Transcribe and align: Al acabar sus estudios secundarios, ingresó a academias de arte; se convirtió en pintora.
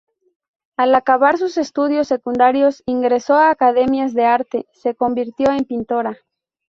Al 0.77 0.95
acabar 0.95 1.37
sus 1.37 1.59
estudios 1.59 2.07
secundarios, 2.07 2.81
ingresó 2.87 3.35
a 3.35 3.51
academias 3.51 4.15
de 4.15 4.25
arte; 4.25 4.65
se 4.73 4.95
convirtió 4.95 5.51
en 5.51 5.63
pintora. 5.65 6.17